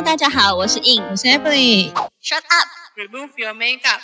[0.00, 1.92] Hello，大家好，我是 In，我是 Emily。
[2.22, 4.00] Shut up，Remove your makeup。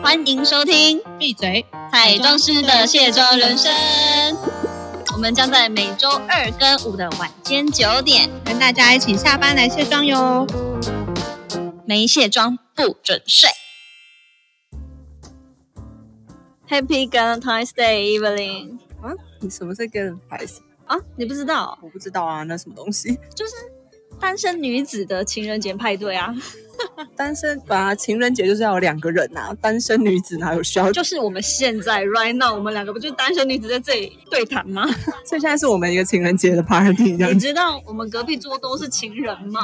[0.00, 1.66] 欢迎收听闭嘴！
[1.90, 3.74] 彩妆师的卸妆人生。
[5.14, 10.46] 我们将在每周二跟五的晚间九点，跟大家一起下班来卸妆哟。
[11.84, 13.50] 没卸妆不准睡。
[16.68, 18.78] Happy Valentine's Day, Evelyn。
[19.02, 20.58] 啊，你什么是 Valentine's？
[20.86, 23.18] 啊，你不知道，我不知道啊，那什么东西？
[23.34, 23.54] 就是
[24.20, 26.34] 单身女子的情人节派对啊，
[27.16, 30.90] 单身本来情人节就是要有两个人呐、单身女子哪有需要？
[30.92, 34.86] 就是我们现在 right now，我们两个不就是单身女子在这里对谈吗？
[35.24, 37.12] 所以现在是我们一个情人节的 party。
[37.12, 39.60] 你知道我们隔壁桌都是情人吗？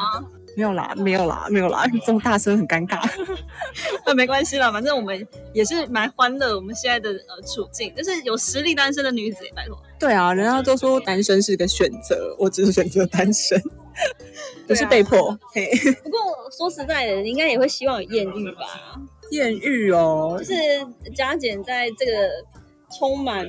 [0.56, 3.04] 没有啦，没有啦，没有啦，这么大声很尴尬。
[4.06, 6.54] 那 没关系啦，反正我们也是蛮欢乐。
[6.54, 9.76] 我们现在的呃处境，就是有实力单身的女子，拜托。
[9.98, 13.60] 对啊，人家都说单身是个选择，我只是选择单身，
[14.66, 15.38] 不是被迫。
[15.52, 15.70] 嘿，
[16.02, 16.18] 不过
[16.50, 19.00] 说实在的，你应该也会希望有艳遇吧？
[19.30, 20.52] 艳遇哦就，是
[21.14, 22.12] 加减在这个
[22.98, 23.44] 充满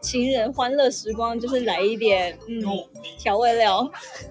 [0.00, 2.62] 情人欢乐时光，就是来一点嗯
[3.18, 3.90] 调味料。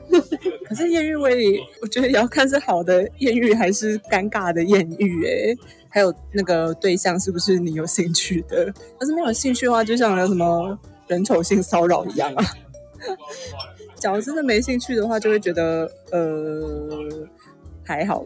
[0.68, 5.56] 可是艳遇我也，我觉得也要看是好的艳遇还是尴尬的艳遇哎。
[5.90, 8.66] 还有那个对象是不是你有兴趣的？
[9.00, 12.44] 要是没有兴趣的话，就像有什么人丑性骚扰一样啊。
[14.04, 17.26] 假如真的没兴趣的话，就会觉得呃
[17.86, 18.26] 还好。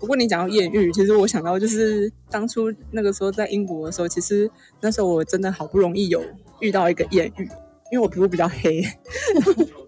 [0.00, 6.24] 不过你讲到艳遇，其实我想到就是当初那个时候在英国的时候，其实那时候我真的好不容易有
[6.60, 7.44] 遇到一个艳遇，
[7.92, 8.82] 因为我皮肤比较黑，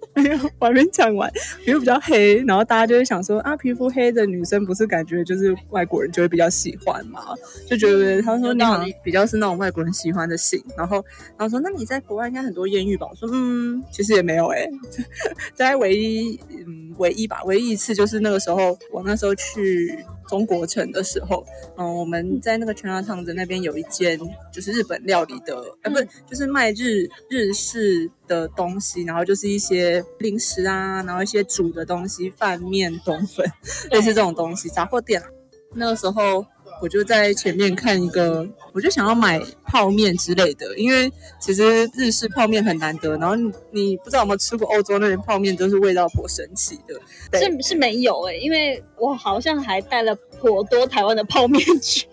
[0.59, 1.31] 我还没讲完，
[1.65, 7.21] 皮肤比较黑，然后大家就会想说啊，皮肤黑的女生不是感觉就是外国人就会比较喜欢嘛？
[7.67, 11.05] 就觉得他说你好像比较是那种外国人喜欢的型，然后
[11.37, 13.07] 然后说那你在国外应该很多艳遇吧？
[13.11, 14.67] 我说嗯，其实也没有哎、
[15.55, 21.45] 在唯一嗯唯一吧，唯一一次就是那个时候我那时候去中国城的时候，
[21.77, 24.19] 嗯，我们在那个 China Town 的那边有一间
[24.53, 33.47] 就是日本料理的，呃，不是，就是卖日日式的东西，然后就是一些零食啊，然后一些煮的东西，饭面、冬粉，
[33.91, 35.27] 类似这种东西，杂货店啊。
[35.75, 36.45] 那个时候
[36.81, 41.11] 我就在前面看一个，我就想要买泡面之类的，因为
[41.41, 47.01] 其实日式泡面很难得，然后你你不知道有没有吃过欧洲那边泡面，都是味道颇神奇的。
[47.31, 52.07] 对是是没有哎、因为我好像还带了颇多台湾的泡面去，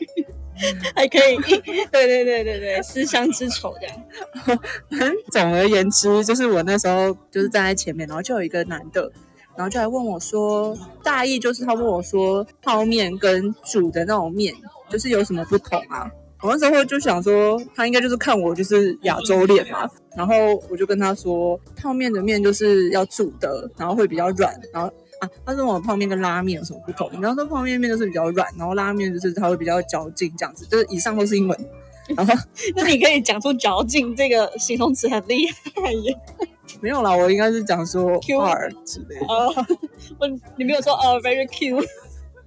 [0.95, 1.35] 还可以，
[1.91, 4.59] 对对对对对，思乡之愁这样。
[5.31, 9.11] 总而言之，就是我那时候就是站在前面，然后就有一个男的，
[9.55, 14.53] 然后就来问我说，大意就是他问我说，泡面跟煮的那种面
[14.89, 16.09] 就是有什么不同啊？
[16.41, 20.35] 我那时候就想说，他应该就是看我就是亚洲脸嘛，然后
[20.69, 24.91] 我就跟他说，泡面的面就是要煮的，然后会比较软，然后。
[25.19, 27.09] 啊，他说我泡面跟拉面有什么不同？
[27.21, 30.65] 然后说泡面面就是比较软，然后拉面就是它会比较嚼劲，这样子。
[30.65, 31.57] 就是以上都是英文，
[32.15, 32.33] 然 后
[32.75, 36.15] 那你可以讲出嚼劲这个形容词很厉害耶。
[36.81, 38.39] 没有啦，我应该是讲说 Q
[38.85, 39.25] 之类的。
[39.27, 39.53] 哦，
[40.19, 40.27] 我
[40.57, 41.85] 你没有说哦，very cute。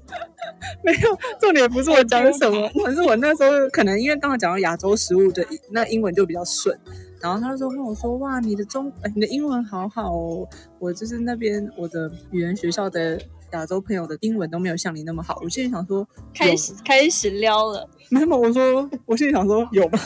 [0.84, 6.78] 没有，重点不是我讲什么，可是我那时候可能因为刚好讲到亚洲食物的，那英文就比较顺。
[7.20, 10.46] 然后他就说跟我说，哇，你的中，呃你的英文好好哦。
[10.78, 13.20] 我就是那边我的语言学校的
[13.56, 15.40] 亚洲朋友的英文都没有像你那么好。
[15.42, 19.98] 我心里想说，开始开始撩了， 没有，我说我心里想说有吧。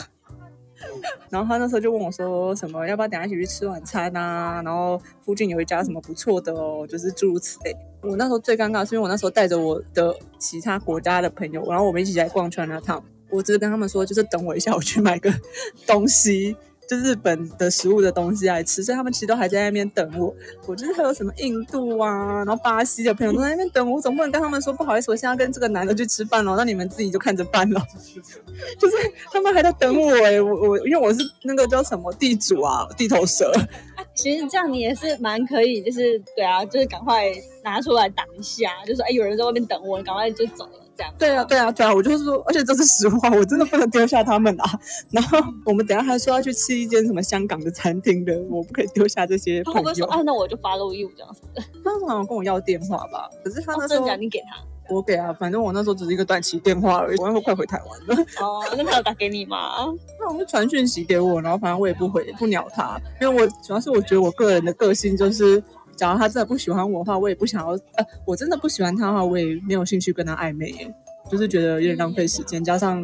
[1.29, 4.63] 然后他那时候就问我说什么要不要等一下一起去吃晚餐啊？
[4.63, 7.75] 然后附近有一家什么不错的哦，就是诸如此类。
[8.01, 13.03] 我那时候最尴尬是因为我那时候带着我的其他国家的朋友，然后我们一起来逛 China Town。
[13.29, 15.31] 我只是跟他们说，就是等我一下，我去买个
[15.85, 16.57] 东西，
[16.91, 18.83] 就日本的食物的东西来吃。
[18.83, 20.35] 所以他们其实都还在那边等我。
[20.67, 27.81] 我就是还有什么印度啊，然后巴西的朋友都在那边等我，我总不能跟他们说不好意思，我现在要跟这个男的去吃饭了，那你们自己就看着办了。
[28.77, 28.95] 就是
[29.31, 33.51] 他们还在等我哎、我我因为我是那个叫什么地主啊，地头蛇。
[34.13, 37.31] 其实这样你也是蛮可以，就是对啊，就是赶快
[37.63, 41.13] 拿出来挡一下，就说哎，有人在外面等我，你赶快就走这样。
[41.17, 44.79] 对啊，对啊，对啊，我就是说，而且这是实话，我真的不能丢下他们啊。
[45.11, 49.83] 然后我们等下还说要去吃一间什么香港的餐厅的，我不可以丢下这些朋友。
[49.83, 51.41] 他说啊，那我就 follow you 这样子？
[51.83, 54.15] 他好像跟我要电话吧，可是他哦那时候？
[54.17, 58.25] 你给他我给啊，反正我那时候只是一个短期电话而已，我那时候快回台湾了。
[58.41, 59.85] 哦，那他有打给你吗？
[60.19, 65.63] 那我就传讯息给我，然后反正我也不回不鸟他，因为我主要是我觉得我个人的个性就是，
[66.01, 70.91] 假如他真的不喜欢我的话，我也不想要，呃，我真的不喜欢他的话，我也没有兴趣跟他暧昧耶，
[71.29, 72.97] 就是觉得有点浪费时间，加上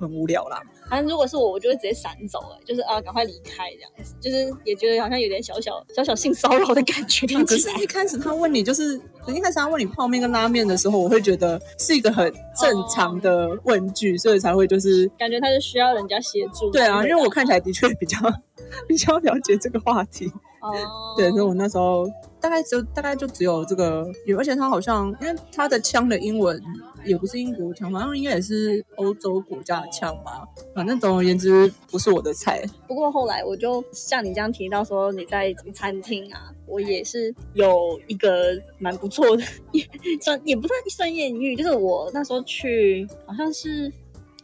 [0.00, 0.58] 很无聊啦。
[0.88, 7.26] 反正如果是我，我就会直接闪走、哎，就是啊，赶快离开这样子，就是也觉得好像有点小小小小性骚扰的感觉。
[7.26, 16.70] 听可是一开始他问你，就是一开始他问你泡面跟拉面的时候，我会觉得是一个很正常的问句，所以才会就是感觉他是需要人家协助。
[16.70, 18.16] 对啊，因为我看起来来的确比较
[18.88, 20.32] 比较了解这个话题。
[20.60, 20.74] 哦，
[21.16, 22.04] 对，所以我那时候
[22.48, 26.58] 大概就大概就只有这个，而且他好像因为他的枪的英文
[27.04, 30.48] 也不是英国枪，好像应该也是欧洲国家的枪吧。
[30.74, 32.64] 反正总而言之，不是我的菜。
[32.86, 39.42] 不过后来我就像你这样提到说你在餐厅啊，我也是有一个蛮不错的，
[39.72, 39.86] 也
[40.22, 43.92] 算也不算算艳遇，就是我那时候去好像是。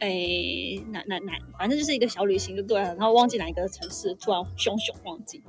[0.01, 0.09] 哎，
[0.91, 5.41] 哪哪哪，反正就是一个小旅行就对了，然后忘记哪一个城市，突然熊熊忘记，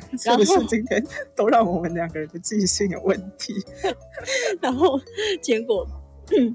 [0.18, 1.04] 是不是今天
[1.36, 3.54] 都让我们两个人的记性有问题？
[4.60, 5.00] 然后
[5.40, 5.86] 结果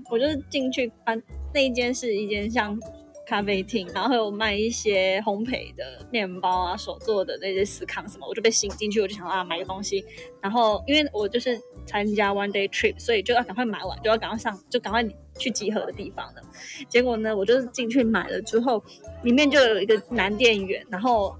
[0.10, 1.14] 我就是进去啊，
[1.54, 2.78] 那一间是一间像
[3.26, 10.04] 咖啡厅，然后有卖一些烘焙的面包啊，手做的那些司康什么，我就被吸引进去，我就想啊买个东西，
[10.42, 15.04] 然后因为我就是参加 one day trip，所以就要赶快买完，就要赶快上，就赶快
[15.40, 16.42] 去集合的地方了。
[16.90, 18.84] 结果呢，我就是进去买了之后，
[19.24, 21.36] 里面就有一个男店员，然后。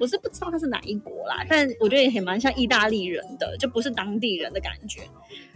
[0.00, 5.02] 我是不知道他是哪一国啦，但我觉得也蛮像意大利人的，就不是当地人的感觉。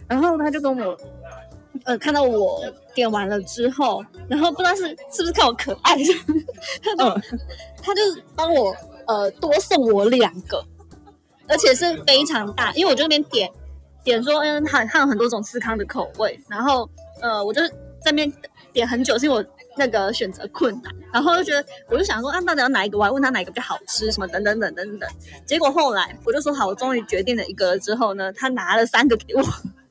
[0.07, 0.97] 然后他就跟我，
[1.85, 2.61] 呃，看到我
[2.93, 5.95] 点完了之后，然后不知道是是不是看我可爱，
[6.83, 7.21] 他就、
[7.81, 8.01] 他就
[8.35, 8.75] 帮我
[9.07, 10.63] 呃多送我两个，
[11.47, 13.49] 而且是非常大，因为我就那边点
[14.03, 16.89] 点说，嗯，它它有很多种司康的口味，然后
[17.21, 17.73] 呃，我就在
[18.05, 18.33] 那边
[18.73, 19.43] 点很久，是因为我
[19.77, 22.97] 那个选择困难，然后就觉得我就想说，啊，到底要哪一个？
[22.97, 25.09] 我还问他哪一个比较好吃，什么等等等等等。
[25.45, 29.41] 结果后来我就说好，我终于决定了一个之后呢，他拿了三个给我，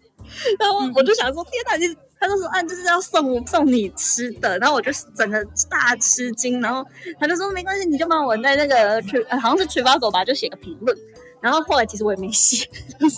[0.61, 6.87] 然后我就想说，天哪，你他就说啊，就是要送送你吃的，然后我就整个大吃惊，然后
[7.19, 10.97] 他就说没关系，你就帮我在那个去、呃好像是取发狗吧，就写个评论。
[11.43, 12.67] 然后后来其实我也没写，
[12.99, 13.17] 就是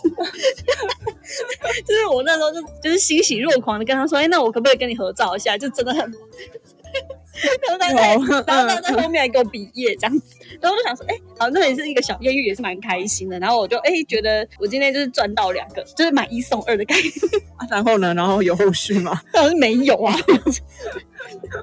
[1.84, 5.58] 就是我那时候就就是欣喜若狂的跟他说，哎，那我可不可以跟你合照一下？
[5.58, 13.38] 就真的很，然后他在，然后他在后面还给我比耶这样子，然后我就想说，哎，好，那也是一个小艳遇，也是蛮开心的。
[13.40, 17.10] 然后我就哎觉得我今天就是赚到两个，就是买一送二的概念。
[17.56, 18.14] 啊然后呢？
[18.14, 19.20] 然后有后续吗？
[19.32, 20.14] 但是没有啊，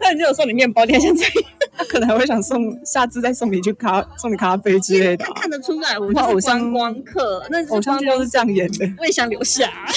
[0.01, 1.33] 他已经有送你面包，你还想怎样？
[1.79, 9.87] 他可能还会想送，下次再送你去咖送你咖啡之类的啊、他看得出来，我那偶像就是观光客，那偶像都是这样演的，我也想留下、啊，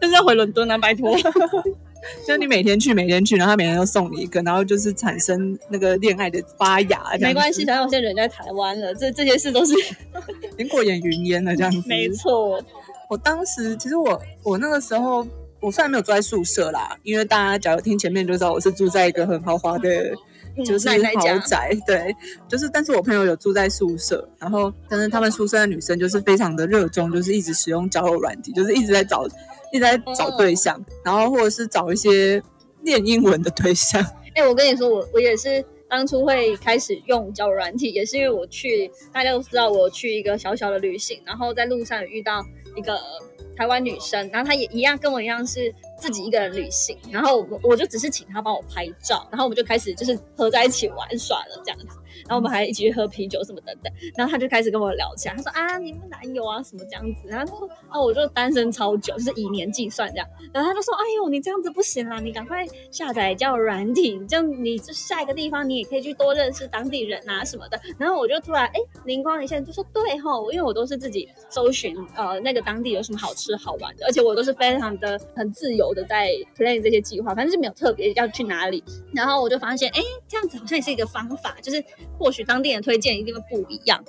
[0.00, 1.16] 就是要回伦敦啊，拜托。
[2.26, 9.74] 就是你每天去，每天去，然后他每天都送你一个，然后就是产生那个恋爱的发芽，没关系，，想想我现在人在台湾了，这这些事都是
[10.54, 11.82] 已经过眼云烟了，这样子。
[11.86, 12.62] 没错。
[13.10, 15.26] 我当时其实我我那个时候，
[15.60, 20.16] 我虽然没有住在宿舍啦，因为大家假如听前面就知道我是住在一个很豪华的，嗯
[20.64, 22.14] 就是豪宅，对，
[22.48, 29.26] 就是但是我朋友有住在宿舍，然后但是他们宿舍的女生就是非常的热衷，就是一直使用交友软体，就是一直在找
[29.72, 32.42] 一直在找对象，然后或者是找一些
[32.82, 34.02] 练英文的对象，
[34.34, 42.44] 哎、我跟你说，我我也是当初会开始用交友软体，也是因为我去，大家都知道我去一个小小的旅行，然后在路上遇到
[42.76, 42.98] 一个
[43.56, 67.80] 台湾女生，然后她也一样跟我一样是自己一个人旅行，然后我我就只是请她帮我拍照，然后我们就开始就是合在一起玩耍了这样子，然后我们还一起去喝啤酒什么等等，然后他就开始跟我聊起来，他说啊你们男友啊什么这样子，然后说啊我就单身超久，就是以年计算这样，然后他就说哎呦你这样子不行啦，你赶快下载叫软体，这样你就下一个地方你也可以去多认识当地人啊什么的。
[67.98, 68.74] 然后我就突然哎
[69.04, 78.82] 灵光一现，就说对吼，因为我都是自己搜寻呃那个当地有什么好吃好玩的，而且我都是非常的很自由的在 plan 这些计划，反正是没有特别要去哪里。
[79.14, 81.82] 然后我就发现哎这样子好像也是一个方法，就是
[82.20, 84.00] 或许当地人推荐一定会不一样。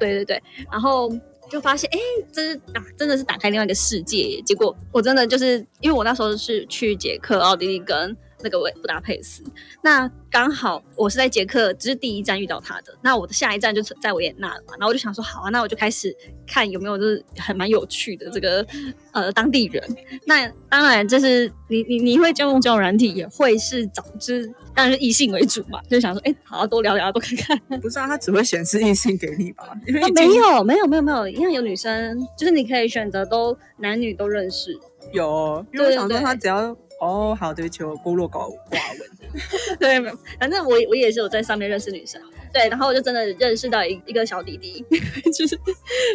[0.00, 0.42] 对对对，
[0.72, 1.12] 然后。
[1.48, 1.98] 就发现，哎，
[2.32, 4.42] 这是打真的是打开另外一个世界。
[4.44, 8.16] 结果我真的就是，因为我那时候是去捷克、奥地利跟
[8.46, 9.42] 那个维布达佩斯，
[9.82, 12.96] 那刚好我是在捷克，只是第一站遇到他的。
[13.02, 18.64] 那我的下一站就是在维也纳了嘛，然后我就想说，好啊，那我就开始看有没有就是还蛮有趣的这个
[19.10, 19.82] 呃当地人。
[20.26, 27.80] 那当然，就是你你你会交用交友软体，也会是找就是当然是异性为主嘛，就想说，哎，好好多聊聊，多看看。
[27.80, 29.72] 不是啊，他只会显示异性给你吧？
[29.88, 34.78] 因为没有没有没有没有，一样有女生，就是你可以选择都男女都认识。
[35.12, 39.10] 有哦，因为我想说他只要哦，好，对不起，我孤陋寡寡闻。
[39.78, 40.00] 对，
[40.40, 42.18] 反正我我也是有在上面认识女生，
[42.54, 44.82] 对，然后我就真的认识到一一个小弟弟，
[45.30, 45.58] 就是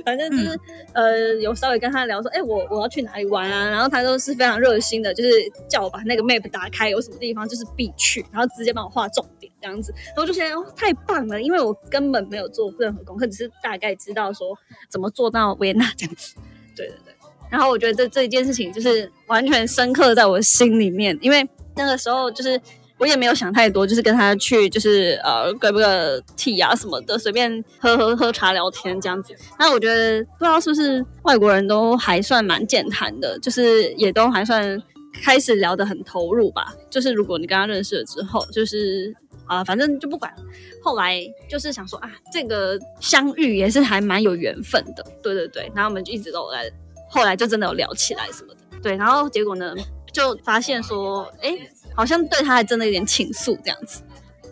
[0.03, 0.59] 反正就是、
[0.93, 5.29] 呃有稍微跟他聊说，哎、我我要去哪里玩啊，然后他都是非常热心的，就是
[5.69, 14.57] 叫我把那个 map 打开，有什么地方就是必去，然后直接帮我画重点这样子，然后我就觉得、哦、太棒了，因为我根本没有做任何功课，只是大概知道说
[14.89, 16.35] 怎么做到维也纳这样子，
[16.75, 17.10] 对对对。
[17.51, 22.59] 然后我觉得这这一件事情就是完全深刻在我心里面，因为那个时候就是
[22.97, 29.35] 我也没有想太多，就是跟他去就是呃隔个 tea 啊什么的，随便喝喝喝茶聊天这样子。
[29.59, 34.81] 那我觉得不知道是不是外国人都还算蛮健谈的，就是也都还算
[35.23, 36.73] 开始聊得很投入吧。
[36.89, 39.13] 就是如果你跟他认识了之后，就是
[39.47, 40.33] 啊、反正就不管。
[40.81, 45.69] 后来就是想说啊，这个相遇也是还蛮有缘分的，对对对。
[45.75, 46.71] 然后我们就一直都在，
[47.11, 48.95] 后来就真的有聊起来什么的，对。
[48.95, 49.75] 然后结果呢，
[50.13, 51.55] 就发现说，哎，
[51.93, 54.01] 好像对他还真的有点倾诉这样子，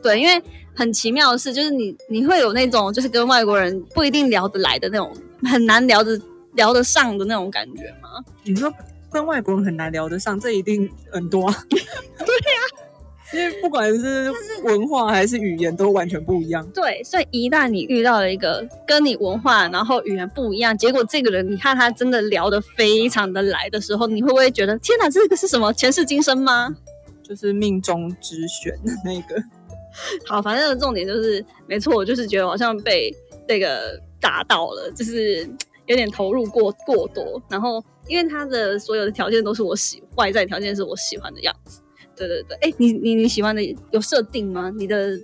[0.03, 0.43] 对，因为
[0.75, 5.11] 很奇妙的是，就是你你会有那种就是跟外国人不一定聊得来的那种，
[5.43, 6.19] 很难聊得
[6.53, 8.09] 聊得上的那种感觉吗？
[8.43, 8.71] 你说
[9.11, 11.63] 跟外国人很难聊得上，这一定很多、啊。
[11.69, 12.87] 对呀、
[13.31, 14.31] 因为不管是
[14.63, 16.67] 文化还是语言，都完全不一样。
[16.73, 26.75] 对，所以一旦你遇到了一个跟你文化然后语言不一样，结果这个人你看他真的聊得非常的来的时候，你会不会觉得天哪，这个是什么前世今生吗？
[27.21, 29.41] 就是命中之选的那个。
[30.25, 33.15] 好，反正重点就是，没错，我就是觉得好像被
[33.47, 35.47] 这个打到了，就是
[35.85, 37.41] 有点投入过过多。
[37.49, 41.81] 然后，因为他的所有的条件都是我喜外在条件是我喜欢的样子。
[42.27, 44.69] 对对对，哎，你你你喜欢的有设定吗？
[44.75, 45.17] 你的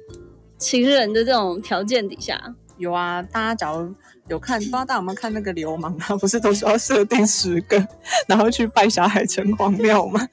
[0.57, 3.93] 情人的这种条件底下，有啊，大家假如
[4.29, 6.15] 有看，不知道大家有没有看那个流氓他？
[6.17, 7.85] 不是都说要设定十个，
[8.27, 10.25] 然后去拜霞海城隍庙吗？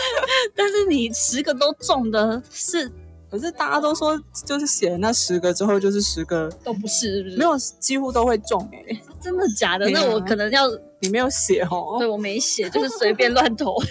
[0.56, 2.90] 但是你十个都中的是
[3.30, 7.36] 可是大家都说，就是写了那十个之后，就是十个都不是，是不是？
[7.36, 9.86] 没有，几乎都会中哎、真的假的？
[9.86, 10.66] 啊那我可能要
[11.00, 13.74] 你没有写哦对，我没写，就是随便乱投。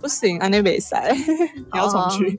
[0.00, 1.14] 不行，安内比赛，
[1.54, 2.38] 你 要重去。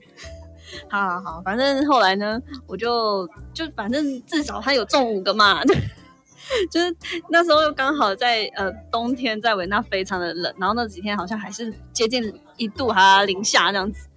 [0.88, 5.62] 好好好，反正后来呢，我就就反正至少他有中五个嘛，
[6.70, 6.94] 就是
[7.30, 14.08] 那时候又刚好在呃冬天，在维纳非常的冷，然后那几天好像还是接近一度哈零下这样子，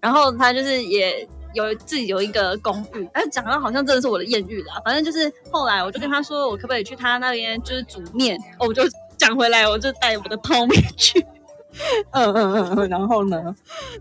[0.00, 8.82] 然后他就是也有自己有一个公寓，哎，讲到好像真的是我的艳遇啦，反正就是后来我就跟他说，我可不可以去他那边就是煮面，哦我就
[9.16, 11.24] 讲回来，我就带我的泡面去。
[12.12, 13.54] 嗯嗯嗯嗯，然后呢？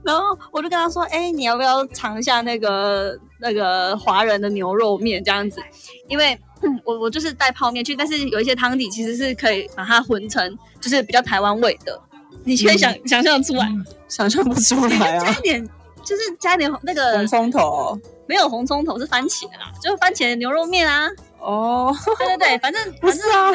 [0.03, 5.23] 然后我就跟他说：“哎、你要不要尝一下那个那个华人的牛肉面？
[5.23, 5.61] 这样子？
[6.07, 11.99] 因为、嗯我我就是带泡面去，但是有一些汤底其实是可以把它混成就是比较台湾味的，
[12.43, 13.67] 你可以想、想象出来，
[14.07, 15.25] 想象不出来啊。
[15.25, 15.41] 加一！
[15.41, 15.69] 点
[16.03, 17.99] 就是加一点那个红葱头。
[18.27, 21.09] 没有红葱头是番茄啦，就是番茄牛肉面啊，
[21.39, 23.51] 哦，对对对，反正 不是啊，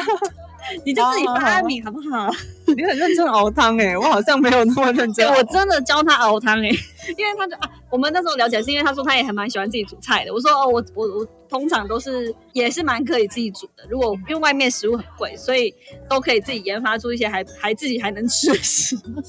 [0.85, 2.29] 你就自己发明好不好？
[2.65, 5.27] 你很认真熬汤哎， 我好像没有那么认真。
[5.27, 6.67] 我真的教他熬汤哎、
[7.17, 10.33] 因为他就啊，我们那时候聊起来是因为他说他也还蛮喜欢自己煮菜的。
[10.33, 13.83] 我说哦，我我我通常都是也是蛮可以自己煮的。
[13.89, 15.73] 如果因为外面食物很贵，所以
[16.09, 19.23] 都可以自己研发出一些还还自己还能吃的食物。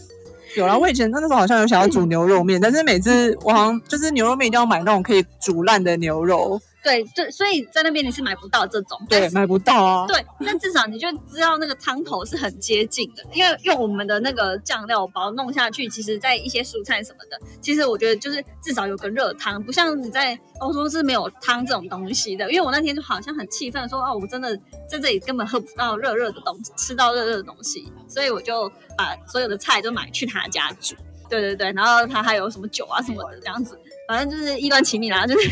[0.57, 10.07] 有啦，我以前那时候好像有想要煮牛肉面，但是每次我好像就是牛肉面一定要买那种可以煮烂的牛肉，对对，所以在那边你是买不到这种，对，买不到啊。
[10.07, 22.50] 对，但至少你就知道那个汤头是很接近的，因为用我们的那个酱料包弄下去，其实在一些蔬菜什么的，其实我觉得就是至少有个热汤，不像你在欧洲是没有汤这种东西的。
[22.50, 24.57] 因为我那天就好像很气愤说，哦，我真的
[24.88, 28.66] 在这里根本喝不到热热的东西，吃到热热的东西，所以我就
[28.97, 30.95] 把所有的菜都买去他家煮。
[31.28, 33.78] 对对对，然后他还有什么酒啊什么的这样子，
[34.09, 35.50] 反正就是意乱情迷啦，就是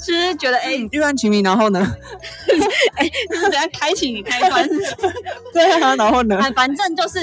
[0.00, 1.78] 就是觉得哎，嗯，玉兰情迷，然后呢？
[2.96, 4.66] 哎，就是等下开启你开关。
[5.52, 6.38] 对啊，然后呢？
[6.38, 7.18] 哎，反正就是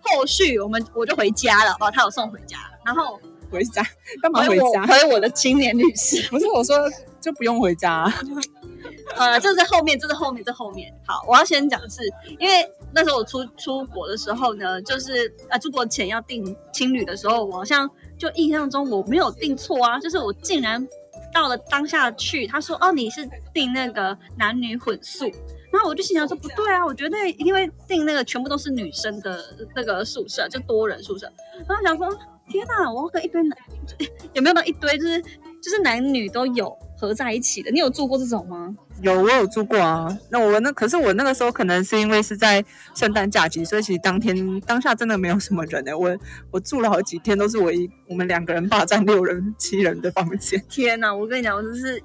[0.00, 3.20] 后续我们我就回家了，哦，他有送回家，然后
[3.50, 3.82] 回家
[4.22, 4.86] 干嘛回家回家？
[4.86, 6.76] 回我的青年律师，不是我说
[7.20, 8.14] 就不用回家啊、
[9.18, 10.94] 呃，这是在后面，这是后面，这后面。
[11.04, 12.02] 好，我要先讲的是，
[12.38, 17.90] 因为那时候我出出国的时候呢，就是呃出国前要订青旅的时候，我好像
[18.22, 20.86] 就印象中我没有订错啊，就是我竟然
[21.34, 25.24] 到了当下去，他说哦你是订那个男女混宿。
[25.72, 29.42] 然后我就心想说不对啊，我觉得因为订那个全部都是女生的
[29.74, 31.26] 那个宿舍，就多人宿舍。
[31.66, 32.08] 然后想说
[32.48, 33.58] 天哪，我要跟一堆男
[34.34, 37.70] 有没有到一堆就是就是男女都有合在一起的？
[37.72, 38.74] 你有住过这种吗？
[39.00, 40.16] 有，我有住过啊。
[40.30, 46.16] 那我那可是我那个时候可能是因为是在圣诞假期，所以其实当天当下真的没有什么人哎、我
[46.52, 50.62] 我住了好几天，都是我一我们两个人霸占六人七人的房间。
[50.70, 51.12] 天哪！
[51.12, 52.00] 我跟你讲，我就是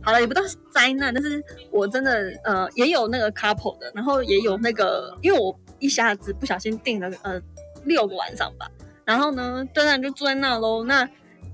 [0.00, 0.42] 好了，也不到
[0.74, 1.40] 灾难，但是
[1.70, 7.40] 我真的呃也有那个 couple 的，然后也有那个，因为我一下子不小心订了呃
[7.84, 8.68] 六个晚上吧，
[9.04, 11.08] 然后呢，当然就住在那喽，那。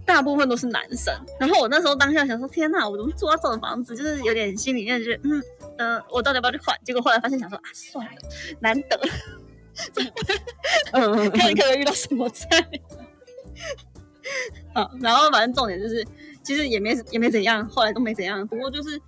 [0.06, 3.96] 大部分都是男生，然后我那时候当下想说，天哪，我怎么住到这种房子？
[3.96, 5.42] 就是有点心里面就是，嗯
[5.78, 6.78] 嗯，我到底要不要去换？
[6.84, 8.12] 结果后来发现想说，啊，算了，
[8.60, 9.00] 难得，
[10.92, 12.46] 嗯，看看会遇到什么菜。
[14.72, 16.06] 好，然后反正重点就是，
[16.42, 18.46] 其实也没也没怎样，后来都没怎样。
[18.46, 19.00] 不过就是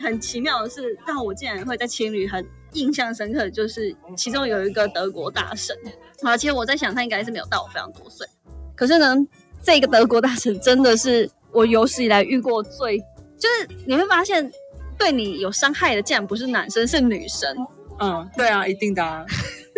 [0.00, 5.76] 很奇妙的是，让我竟然会在青旅很印象深刻，就是其中有一个德国大神。
[6.22, 8.26] 啊，其实我在想，他应该是没有大我非常多岁，
[8.74, 9.14] 可是呢。
[9.62, 12.98] 这个德国大神真的是我有史以来遇过最，
[13.38, 14.50] 就是你会发现
[14.98, 17.54] 对你有伤害的竟然不是男生，是女生。
[18.00, 19.02] 嗯，对啊，一定的。
[19.04, 19.24] 啊。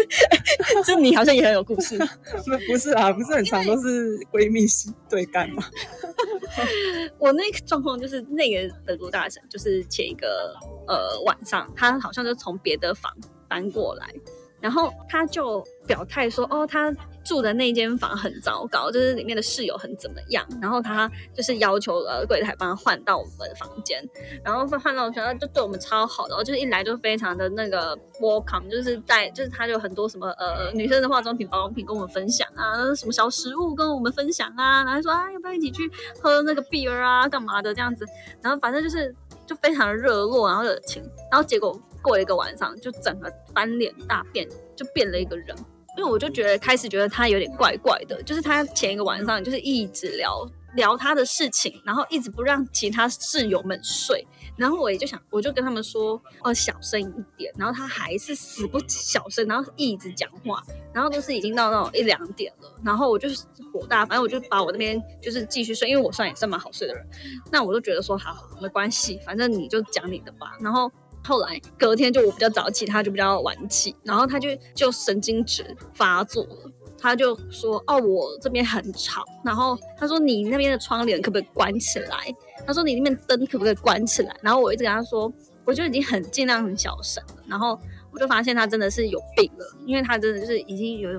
[0.86, 1.98] 就你好像也很有故事。
[1.98, 4.64] 不 不是啊，不是很长，都是闺蜜
[5.10, 5.62] 对干嘛？
[7.18, 10.54] 我那个状况就是那个德国大神，就是前一个
[10.88, 13.12] 呃晚上，他好像就从别的房
[13.48, 14.06] 搬过来。
[14.60, 20.46] 然后他就表态说：“哦，他住的那间房很糟糕，就是里面的室友很怎么样。
[20.60, 24.02] 然后他就是要求呃柜台帮他换到我们的房间，
[24.44, 38.04] 然后换到我觉得就对我们超好的，就是一来就非常的那个 welcome，就是带就是他有很多什么呃女生的化妆品、保养品跟我们分享啊，什么小食物跟我们分享啊，然后说啊要不要一起去喝那个 beer 啊，干嘛的这样子。
[38.42, 39.14] 然后反正就是
[39.46, 45.54] 就非常的热络，然后热情，然后结果。”过了一个晚上，就整个翻脸大变，就变了一个人。
[45.96, 54.26] 因为我就觉得开始觉得他有点怪怪的，就是他前一个晚上就是一直聊聊他的事情，然后一直不让其他室友们睡。
[54.56, 57.52] 然后我也就想，我就跟他们说，哦，小声一点。
[57.56, 62.72] 然后他还是死不小声，然后一直讲话，然后都是已经到那种一两点了。
[62.84, 67.06] 然后我就是火大，反正我就把我那边就是继续睡，因为我算也算蛮好睡的人。
[67.50, 70.56] 那我就觉得说，好，没关系，反正你就讲你的吧。
[70.60, 70.90] 然后。
[71.22, 82.34] 后来隔天就我比较早起，他就比较晚起，然后他就就神经质发作了，他就说：“哦，我这边很吵。”然后他说：“你那边的窗帘可不可以关起来？”
[82.66, 85.32] 他说：“你那边灯可不可以关起来？”然后我一直跟他说
[85.64, 87.78] ：“我就已经很尽量很小声了。”然后
[88.10, 91.10] 我就发现他真的是有病了，因为他真的就是已经有，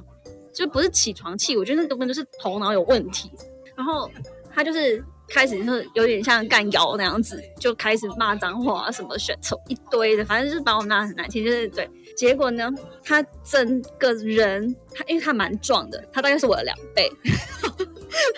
[0.51, 3.31] 就不是起床气，我觉得那根本就是头脑有问题。
[3.75, 4.09] 然后
[4.53, 5.03] 他就是。
[5.33, 11.89] 开始就是有点像干妖那样子，就开始骂脏话什么选丑一堆的，反正就是把我骂很难听，就是对。
[12.17, 12.69] 结果呢，
[13.03, 17.09] 他整个人，他因为他蛮壮的，他大概是我的两倍。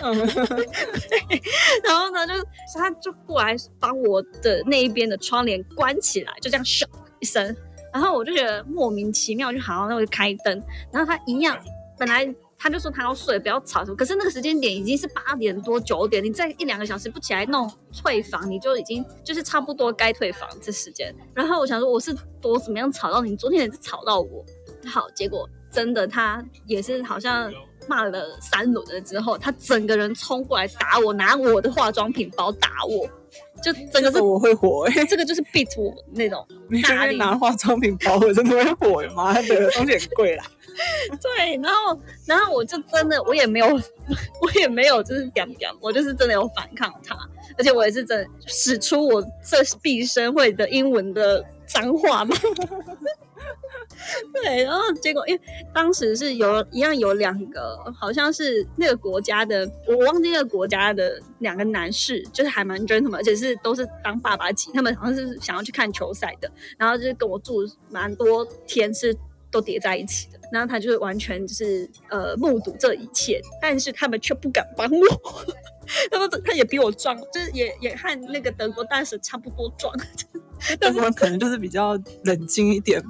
[1.84, 2.34] 然后呢，就
[2.78, 6.84] 他就过来把我的那一边的窗帘关起来，就这样咻
[7.18, 7.56] 一声，
[7.92, 11.58] 然后我就觉得莫名其妙，就好，那我就开灯，然后他一样，
[11.98, 12.32] 本来。
[12.64, 13.94] 他就说他要睡，不要吵什么。
[13.94, 21.14] 可是那个时间点已经是八点多九点，你再一两个小时不起来弄退房，你就已经就是差不多该退房这时间。
[21.34, 23.36] 然后我想说我是多怎么样吵到你？
[23.36, 24.42] 昨天也是吵到我。
[24.86, 27.52] 好，结果真的他也是好像
[27.86, 33.06] 骂了三轮了之后，他整个人冲过来打我，拿我的化妆品包打我，
[33.64, 36.46] 就整个是我会火欸， 这个就是 beat 我那种。
[36.68, 36.82] 你
[37.16, 40.44] 拿化妆品包，我真的会火欸妈的，东西很贵啦。
[41.22, 47.16] 对，然后，然后我就真的，我也没有，我也没有，就是讲讲，我就是真的有反抗他，
[47.56, 52.36] 而且我也是真使出我这毕生会的英文的脏话嘛。
[54.32, 55.40] 对，然后结果因为
[55.72, 69.16] 当时是有一样有两个，好像是那个国家的，我忘记那个国家的两个男士，就是还蛮 gentleman，而且是都是当爸爸级，他们好像是想要去看球赛的，然后就是跟我住蛮多天，是
[69.50, 70.38] 都叠在一起的。
[70.52, 75.44] 然后他就是完全就是呃目睹这一切，但是他们却不敢帮我。
[76.10, 79.94] 他们他也比我壮，就是也也和那个德国大使差不多壮。
[80.80, 83.02] 德国可能就是比较冷静一点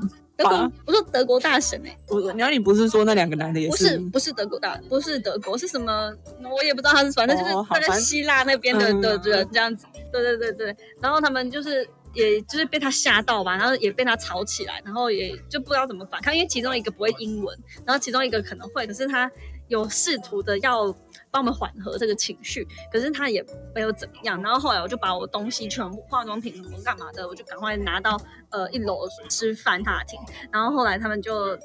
[0.42, 0.68] 吧。
[0.86, 3.70] 我说德国大神哎，我你要你不是说那两个男的也是？
[3.70, 6.12] 不是不是德国大，不是德国是什么？
[6.50, 9.86] 我也不知道他是，反正就是他在希腊那边的的人这样子。
[10.10, 11.88] 对对对对，然后他们就是。
[12.14, 19.28] 也就是被他吓到吧，然后也被他吵起来，然后也就不知道怎么反抗，因为其中一个不会英文，然后其中一个可能会，可是他
[19.66, 20.94] 有试图的要
[21.34, 23.44] 帮我们缓和这个情绪，可是他也
[23.74, 24.40] 没有怎么样。
[24.40, 28.16] 然后后来我就把我东西全部化妆品什么干嘛的，我就赶快拿到
[28.50, 30.16] 呃一楼吃饭大厅，
[30.52, 31.58] 然后后来他们就。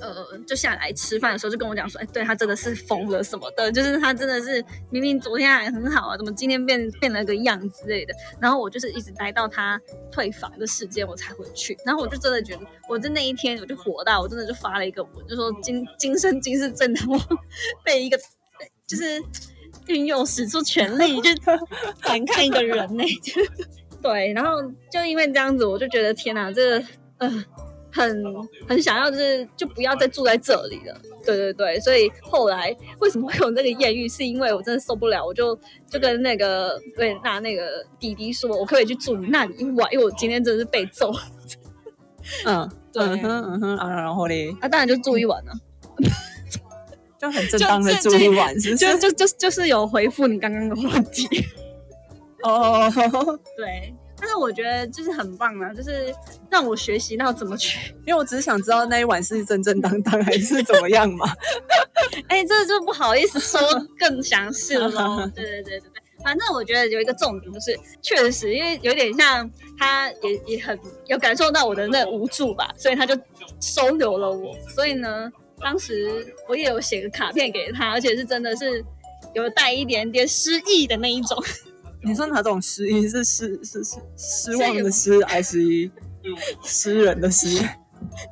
[0.00, 8.12] 呃，就下来吃饭的时候就跟我讲说，哎，对他真的是疯了什么的，就是他真的是明明昨天还很好啊，怎么今天变变了个样之类的。
[8.40, 9.80] 然后我就是一直待到他
[10.10, 11.78] 退房的时间我才回去。
[11.84, 17.16] 然后我就真的觉得，我在那一天我就火大，我真的就发了一个文，就说今今生今世真的我
[17.84, 18.18] 被一个
[18.86, 19.22] 就是
[19.88, 21.30] 运用使出全力 就
[22.00, 23.04] 反抗一个人呢。
[24.02, 26.84] 对，然后就因为这样子，我就觉得天哪，这个
[27.18, 27.44] 呃，
[27.92, 28.24] 很
[28.68, 31.00] 很想要，就是就不要再住在这里了。
[31.24, 35.58] 对对对，所以后来为什么会有那个艳遇，是因为我真的受不了，我就
[35.90, 41.12] 就跟那个对那那个弟弟说，我可以去住你那里一晚，因为我今天真的是被揍。
[42.44, 45.52] 嗯， 对嗯哼嗯哼啊，然后嘞，啊，当然就住一晚了、
[47.18, 48.76] 就很正当的住一晚，是？
[48.76, 51.26] 就就就就是有回复你刚刚的问题。
[52.42, 52.90] 哦，
[53.56, 56.14] 对，但是我觉得就是很棒啊，就是
[56.50, 57.94] 让我学习到怎么去。
[58.06, 61.26] 因为我只是想知道那一晚是正正当当还是怎么样嘛。
[62.28, 63.60] 哎、这就不好意思说
[63.98, 65.30] 更详细了 咯。
[65.34, 73.18] 对对对对对，反正我觉得有一个重点就是，确实因为有点像他也也很有感受到我的那无助吧，所以他就
[73.60, 74.54] 收留了我。
[74.68, 78.84] 所以呢，当时我也有写个卡片给他，而且是真的是
[79.34, 81.42] 有带一点点诗意的那一种。
[82.02, 83.08] 你说哪种失意？
[83.08, 85.58] 是失是是失望的失，还是
[86.62, 87.48] 诗人的诗？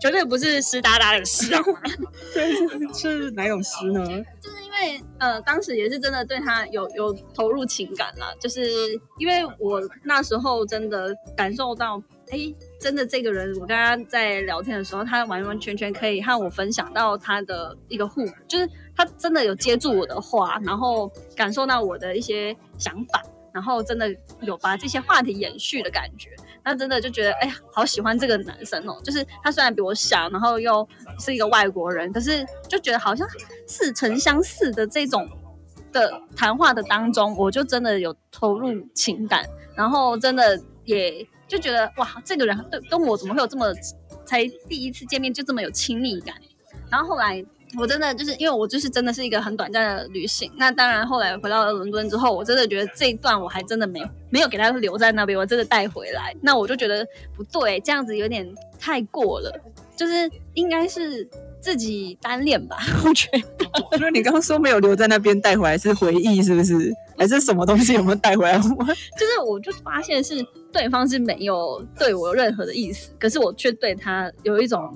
[0.01, 1.63] 绝对不是湿哒哒的湿啊！
[2.33, 2.55] 对，
[2.93, 4.05] 是哪种诗呢？
[4.41, 8.63] 就是因为呃，当时也是真的对他有有投入情感啦，就是
[9.19, 12.39] 因为我那时候真的感受到，哎，
[12.85, 23.23] 真的这个人，我跟他在聊天的时候，他完完全全可以和我分享到他的一个互，就是他真的有接住我的话，然后感受到我的一些想法，
[23.55, 26.29] 然后真的有把这些话题延续的感觉。
[26.63, 29.01] 那真的就觉得，哎呀，好喜欢这个男生哦！
[29.03, 30.87] 就是他虽然比我小，然后又
[31.19, 33.27] 是一个外国人，可是就觉得好像
[33.67, 35.27] 似曾相识的这种
[35.91, 39.43] 的谈话的当中，我就真的有投入情感，
[39.75, 43.67] 然后真的也就觉得，哇，这个人对跟我怎么会有这么
[44.25, 46.35] 才第一次见面就这么有亲密感？
[46.91, 47.45] 然后后来
[47.77, 56.35] 我真的就是因为我就是真的是一个很短暂的旅行，那当然后来回到了伦敦之后，我真的觉得这一段我还真的没有没有给他留在那边，我真的带回来。
[56.41, 58.47] 那我就觉得不对，这样子有点
[58.79, 59.53] 太过了，
[59.97, 61.29] 就是应该是
[61.61, 63.43] 自己单恋吧，我觉得。
[63.91, 66.93] 我觉得你刚刚说没有留在那边带回来是回忆，是不是？
[67.19, 68.57] 还是什么东西有没有带回来？
[69.19, 70.37] 就是我就发现是
[70.75, 74.95] 对方是没有对我有任何的意思，可是我却对他有一种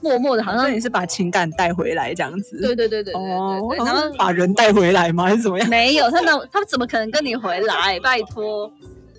[0.00, 2.60] 默默的，好像你是把情感带回来这样子？
[2.60, 5.24] 对对对对对哦，然后然后把人带回来吗？
[5.24, 5.68] 还是怎么样？
[5.68, 7.98] 没有他那他怎么可能跟你回来？
[8.00, 8.72] 拜托。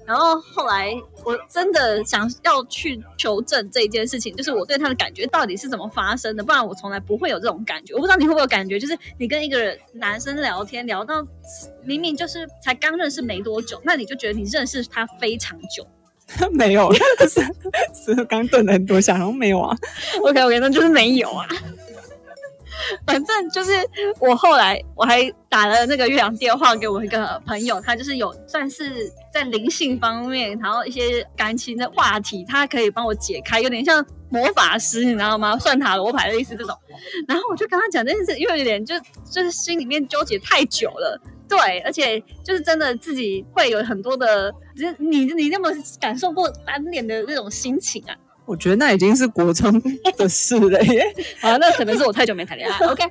[0.05, 0.93] 然后后来
[1.25, 7.93] 我真的想要去求证这一件事情，就是我对他的感觉到底是怎么发生的，不然我从来不会有这种感觉。
[7.93, 11.21] 我不知道你会不会有感觉，就是你跟一个人男生聊天，聊到
[11.83, 15.85] 明明就是才刚认识没多久，那你就觉得你认识他非常久。
[16.51, 16.91] 没有，
[17.27, 19.75] 是是刚顿了很多下，然后没有啊。
[20.21, 21.47] OK OK，那就是没有啊。
[23.07, 23.71] 反正就是
[24.19, 35.57] 我后来我还打了那个岳阳电话给我一个朋友，他就是有算是在灵性方面，然后一些感情的话题，他可以帮我解开，有点像魔法师，你知道吗？
[35.57, 36.77] 算塔罗牌的意思这种。
[37.27, 38.93] 然后我就跟他讲这件事，因为有点就
[39.31, 41.19] 就是心里面纠结太久了。
[41.47, 48.15] 对，而且就是真的自己会有很多的，就是你你那么感受过单恋的那种心情啊？
[48.45, 49.81] 我觉得那已经是国中
[50.17, 51.03] 的事了耶。
[51.41, 52.85] 啊，那可能是我太久没谈恋爱。
[52.87, 53.03] OK，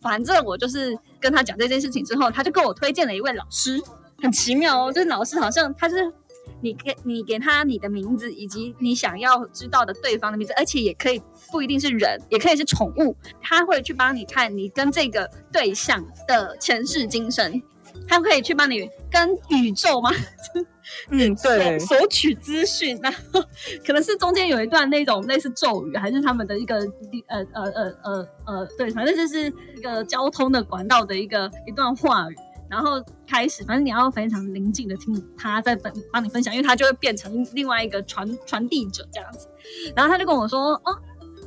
[0.00, 3.80] 反正我就是跟他讲这件事情之后，他就跟我推荐了一位老师，
[4.20, 6.12] 很奇妙哦，就是老师好像他是
[6.60, 11.22] 你给你给他你的名字以及你想要知道的对方的名字，而且也可以
[11.52, 17.62] 不一定是人，也可以是宠物，他会去帮你看你跟这个对象的前世今生。
[18.10, 20.10] 他可以去帮你跟宇宙吗？
[21.10, 23.40] 嗯， 对，索索取资讯，然后
[23.86, 26.76] 可能是中间有一段那种类似咒语，还是他们的一个
[27.28, 29.46] 呃呃呃呃呃，对，反正就是
[29.76, 32.34] 一个交通的管道的一个一段话语，
[32.68, 39.46] 然后开始，反正你要非常宁静的听他在分帮你分享，因为他就会变成另外一个传传递者这样子，
[39.94, 40.98] 然后他就跟我说，哦，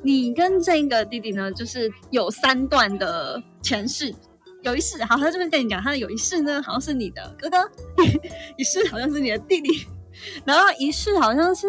[0.02, 4.16] 你跟这个弟弟呢，就是有三段的前世。
[4.64, 7.58] 有一世，好，他就会跟你讲，他的有一世呢，好像是你的哥哥，
[8.58, 9.86] 一世好像是你的弟弟，
[10.46, 11.68] 然后一世好像是，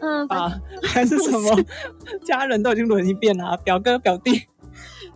[0.00, 1.64] 嗯、呃，啊， 还是什么？
[2.24, 4.42] 家人都已经轮一遍了、表哥表弟，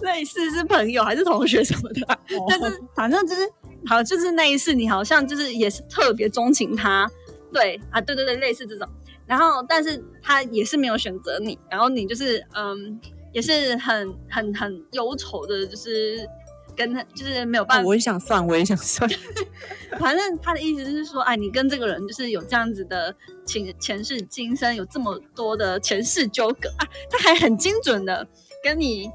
[0.00, 2.46] 类似是朋友还是同学什么的，哦。
[2.48, 3.50] 但是反正就是
[3.86, 7.10] 好，就是那一世你好像就是也是特别钟情他，
[7.52, 8.86] 对啊，对对对，类似这种，
[9.26, 13.00] 然后但是他也是没有选择你，然后你就是嗯，
[13.32, 16.28] 也是很很很忧愁的，就是。
[16.76, 19.08] 跟他就是没有办法，哦我也想算，我也想算。
[20.00, 23.14] 反正他的意思是说，哎，你跟这个人就是有这样子的
[23.46, 28.26] 前前世今生，有这么多的前世纠葛啊，他还很精准的
[28.62, 29.10] 跟你，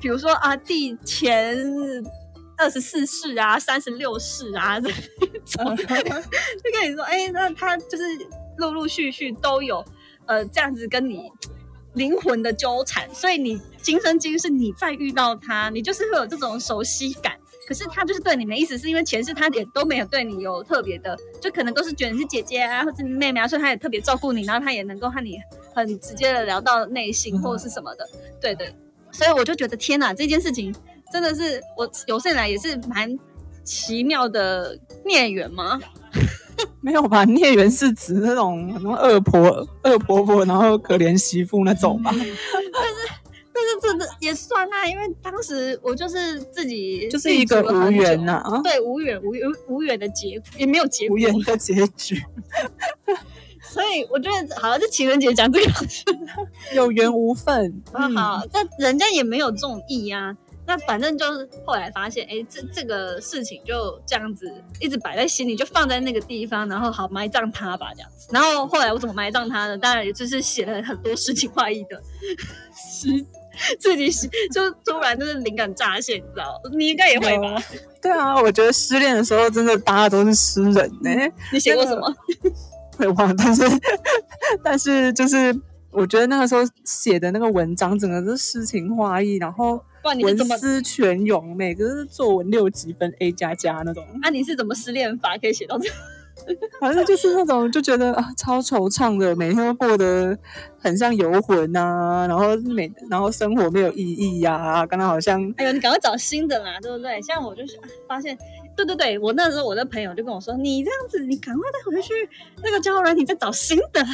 [0.00, 1.56] 比如说啊，第前
[2.56, 4.88] 二十四世啊、三十六世啊 这
[5.44, 8.04] 种， 就跟你说，哎、那他就是
[8.56, 9.84] 陆陆续续都有
[10.24, 11.30] 呃这样子跟你
[11.96, 17.32] 灵魂的纠缠，所以你今生今世你再遇到他，你就是会有这种熟悉感。
[17.66, 25.36] 可是他就是对你没意思，是因为前世他也都没有对你有特别的，就可能都是觉得你是姐姐啊，或者你妹妹啊，所以他也特别照顾你，然后他也能够和你
[25.74, 28.08] 很直接的聊到内心或者是什么的，
[28.40, 28.72] 对对。
[29.10, 30.72] 所以我就觉得天哪，这件事情
[31.10, 33.18] 真的是我有生以来也是蛮
[33.64, 35.80] 奇妙的孽缘吗？
[36.80, 37.24] 没有吧？
[37.24, 42.10] 孽缘是指那种什么恶婆、恶婆婆，然后可怜媳妇那种吧？
[42.12, 42.32] 但是
[43.52, 52.22] 但是这这也算啊，因为当时我就是自己就是一个无缘呐、呐、对无缘无缘无缘的结也没有结果，无缘的结局，
[53.62, 55.70] 所以我觉得好像是情人节讲这个
[56.74, 57.82] 有缘无分。
[57.92, 60.36] 啊，嗯好，那人家也没有这种意啊。
[60.66, 64.50] 那反正就是后来发现，哎，这这个事情就这样子
[64.80, 68.28] 一直摆在心里，就放在那个地方，然后好埋葬它吧，这样子。
[68.32, 69.78] 然后后来我怎么埋葬它呢？
[69.78, 72.02] 当然也就是写了很多诗情画意的
[72.74, 73.08] 诗，
[73.78, 76.60] 自己写就突然就是灵感乍现，你知道？
[76.76, 77.62] 你应该也会吧？
[78.02, 81.10] 对啊，我觉得失恋的时候，真的大家都是诗人呢、
[81.52, 82.14] 你写过什么？
[82.98, 83.62] 会忘，但是
[84.64, 85.54] 但是就是
[85.96, 90.36] 我觉得那个时候写的那个文章，整个是诗情画意，然后文？
[90.58, 95.88] 思泉涌，每个是作文六级分 A 加加那种，啊，你是怎么失恋法可以写到这？
[96.78, 100.38] 反正就是那种就觉得啊超惆怅的，每天都过得
[100.78, 107.20] 很像游魂呐、然后每然后生活没有意义呀、刚刚好像哎呦，你赶快找新的啦，对不对？
[107.22, 108.36] 像我就是啊发现，
[108.76, 112.12] 对对对，我那时候我的朋友就跟我说，你这样子，你赶快再回去
[112.62, 114.04] 那个交友软体再找新的。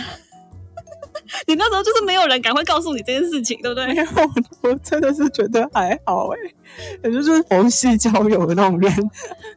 [1.47, 3.87] 你那时候就是没有人赶快告诉你这件事情，对不对？
[3.87, 4.07] 没有，
[4.63, 6.39] 我真的是觉得还好哎、
[7.05, 8.93] 也就是佛系交友的那种人，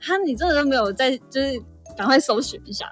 [0.01, 1.61] 哈，你真的都没有在，就是
[1.97, 2.89] 赶快搜寻一下，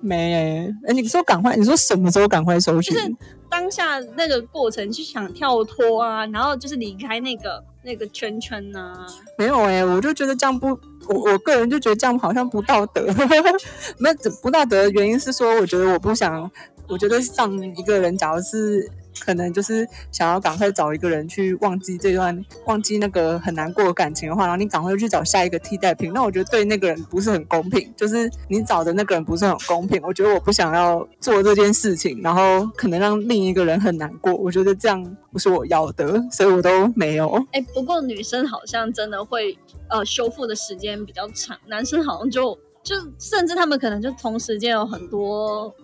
[0.00, 2.94] 没哎、哎你说赶快，你说什么时候赶快搜寻？
[2.94, 3.14] 就是
[3.48, 9.06] 当下那个过程就想跳脱啊，然后就是离开那个那个圈圈呐、
[9.38, 10.68] 没有哎、我就觉得这样不，
[11.08, 13.06] 我我个人就觉得这样好像不道德。
[13.98, 16.50] 没有不道德的原因是说，我觉得我不想，
[16.88, 30.00] 我觉得上一个人，假如是可能就是想要赶快找一个人去忘记这段，忘记那个很难过的感情的话，然后你赶快去找下一个替代品，那我觉得对那个人不是很公平，就是你找的那个人不是很公平。
[30.02, 37.26] 我觉得我不想要做这件事情，然后可能让另一个人很难过，我觉得这样不是我要的，所以我都没有。
[37.52, 45.74] 哎，不过女生好像真的会呃修复的时间比较长，男生好像就就甚至他们可能就同时间有很多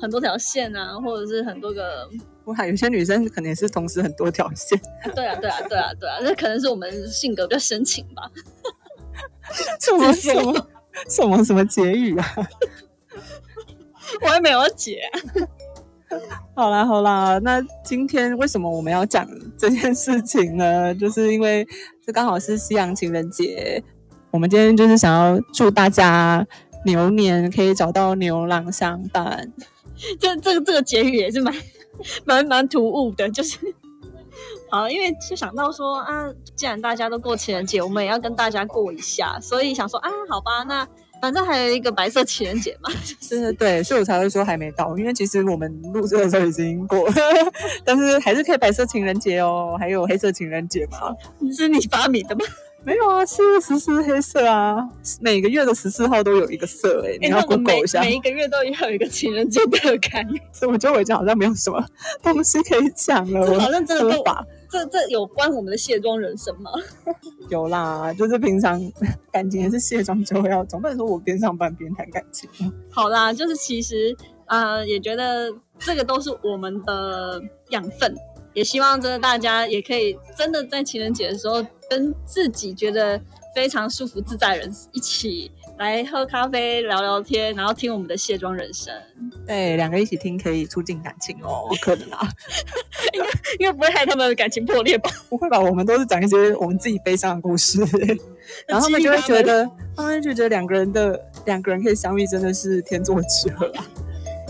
[0.00, 2.08] 很多条线啊，或者是很多个，
[2.44, 4.78] 我还有些女生可能也是同时很多条线，
[5.14, 8.30] 对啊对啊对啊对啊，那可能是我们性格比较深情吧。
[9.80, 10.68] 什么什么
[11.08, 12.26] 什么什么结语啊？
[14.22, 15.00] 我还没有解、
[16.54, 19.26] 好啦好啦，那今天为什么我们要讲
[19.58, 20.94] 这件事情呢？
[20.96, 21.66] 就是因为
[22.04, 23.82] 这刚好是西洋情人节，
[24.30, 26.46] 我们今天就是想要祝大家
[26.84, 29.52] 牛年可以找到牛郎相伴。
[30.20, 31.54] 这这个这个结语也是蛮
[32.24, 33.58] 蛮蛮突兀的，就是
[34.70, 40.86] 好，因为就想到说啊，既然大家都过情人节，我们也要跟大家过一下，所以想说啊，好吧，那
[41.22, 42.90] 反正还有一个白色情人节嘛，
[43.30, 47.14] 对对对，所以我才会说还没到，因为其实我们录制的时候已经过了，
[47.84, 51.14] 但是还是可以白色情人节哦，还有黑色情人节嘛。
[51.56, 52.44] 是你发明的吗？
[52.86, 54.88] 没有啊，四月十四黑色啊，
[55.20, 58.00] 每个月的十四号都有一个色哎、你要 Google 每一下。
[58.00, 61.84] 每一个月都有一个情人节特刊， 所以我觉得我已经好像没有什么
[62.22, 63.40] 东西可以讲了。
[63.40, 66.70] 我好像真的跟合法这这有关我们的卸妆人生吗？
[67.50, 68.80] 有啦，就是平常
[69.32, 72.48] 感情也是卸妆之后要，总不能说我边上班边谈感情。
[72.88, 78.14] 好啦，就是其实呃，也觉得这个都是我们的养分，
[78.54, 83.20] 也希望真的大家也可以真的在情人节的时候，跟自己觉得
[83.54, 88.94] 非常舒服自在的人一起来喝咖啡、聊聊天，然后听我们的卸妆人生，
[89.46, 92.26] 对，两个一起听可以促进感情哦，可能啊，
[93.58, 95.10] 因为不会害他们的感情破裂吧？
[95.28, 95.60] 不会吧？
[95.60, 97.80] 我们都是讲一些我们自己悲伤的故事，
[98.66, 103.84] 然后他们就会觉得，他们就觉得两个人的两个人可以相遇真的是天作之合啊。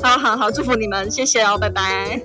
[0.02, 2.20] 好好好，祝福你们，谢谢哦，拜拜。